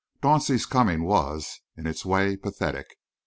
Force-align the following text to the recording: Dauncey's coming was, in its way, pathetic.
Dauncey's 0.23 0.65
coming 0.65 1.03
was, 1.03 1.59
in 1.77 1.85
its 1.85 2.03
way, 2.03 2.35
pathetic. 2.35 2.97